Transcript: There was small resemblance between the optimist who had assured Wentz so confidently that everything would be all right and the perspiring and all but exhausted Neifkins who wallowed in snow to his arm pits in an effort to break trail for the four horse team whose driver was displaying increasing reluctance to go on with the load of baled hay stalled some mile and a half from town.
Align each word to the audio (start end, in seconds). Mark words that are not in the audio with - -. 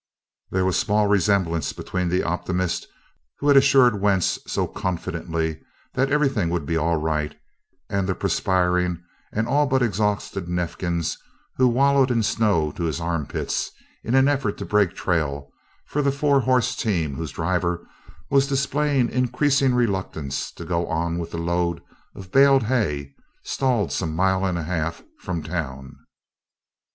There 0.49 0.65
was 0.65 0.79
small 0.79 1.05
resemblance 1.05 1.73
between 1.73 2.09
the 2.09 2.23
optimist 2.23 2.87
who 3.37 3.49
had 3.49 3.55
assured 3.55 4.01
Wentz 4.01 4.39
so 4.47 4.65
confidently 4.65 5.61
that 5.93 6.11
everything 6.11 6.49
would 6.49 6.65
be 6.65 6.75
all 6.75 6.95
right 6.95 7.39
and 7.87 8.09
the 8.09 8.15
perspiring 8.15 9.03
and 9.31 9.47
all 9.47 9.67
but 9.67 9.83
exhausted 9.83 10.47
Neifkins 10.49 11.19
who 11.57 11.67
wallowed 11.67 12.09
in 12.09 12.23
snow 12.23 12.71
to 12.71 12.83
his 12.85 12.99
arm 12.99 13.27
pits 13.27 13.69
in 14.03 14.15
an 14.15 14.27
effort 14.27 14.57
to 14.57 14.65
break 14.65 14.95
trail 14.95 15.51
for 15.85 16.01
the 16.01 16.11
four 16.11 16.39
horse 16.39 16.75
team 16.75 17.13
whose 17.13 17.29
driver 17.29 17.87
was 18.31 18.47
displaying 18.47 19.07
increasing 19.07 19.75
reluctance 19.75 20.51
to 20.53 20.65
go 20.65 20.87
on 20.87 21.19
with 21.19 21.29
the 21.29 21.37
load 21.37 21.79
of 22.15 22.31
baled 22.31 22.63
hay 22.63 23.13
stalled 23.43 23.91
some 23.91 24.15
mile 24.15 24.47
and 24.47 24.57
a 24.57 24.63
half 24.63 25.03
from 25.19 25.43
town. 25.43 25.95